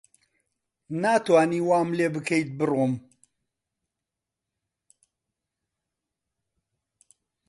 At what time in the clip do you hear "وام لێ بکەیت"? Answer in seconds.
1.67-2.49